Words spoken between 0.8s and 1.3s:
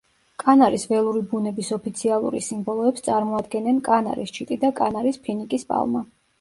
ველური